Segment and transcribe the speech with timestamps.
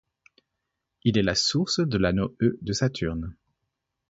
[1.03, 3.35] Il est la source de l'anneau E de Saturne.